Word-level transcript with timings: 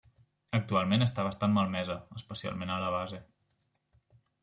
Actualment 0.59 1.05
està 1.07 1.27
bastant 1.27 1.53
malmesa, 1.59 1.99
especialment 2.23 2.75
a 2.77 2.81
la 2.87 2.91
base. 2.99 3.25